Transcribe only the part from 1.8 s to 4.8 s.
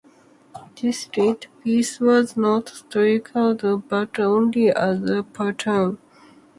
was not struck for circulation but only